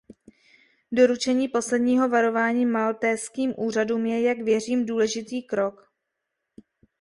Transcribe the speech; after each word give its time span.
Doručení 0.91 1.47
posledního 1.47 2.09
varování 2.09 2.65
maltézským 2.65 3.53
úřadům 3.57 4.05
je, 4.05 4.21
jak 4.21 4.37
věřím, 4.37 4.85
důležitý 4.85 5.43
krok. 5.43 5.91